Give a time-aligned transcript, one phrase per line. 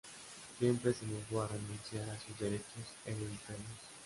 [0.57, 3.85] Siempre se negó a renunciar a sus derechos hereditarios.